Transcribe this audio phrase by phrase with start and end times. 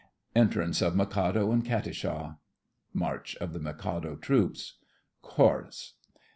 [0.35, 2.39] Entrance of Mikado and Katisha.
[2.91, 4.79] ("March of the Mikado's troops.")
[5.21, 5.93] CHORUS.